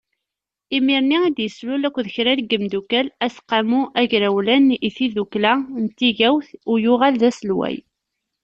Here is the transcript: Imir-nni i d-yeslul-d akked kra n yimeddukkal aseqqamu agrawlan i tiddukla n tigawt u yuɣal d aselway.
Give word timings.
Imir-nni 0.75 1.19
i 1.25 1.29
d-yeslul-d 1.35 1.83
akked 1.87 2.07
kra 2.15 2.33
n 2.35 2.39
yimeddukkal 2.49 3.07
aseqqamu 3.25 3.81
agrawlan 3.99 4.65
i 4.87 4.89
tiddukla 4.95 5.53
n 5.83 5.85
tigawt 5.97 6.49
u 6.71 6.73
yuɣal 6.83 7.15
d 7.21 7.23
aselway. 7.29 7.77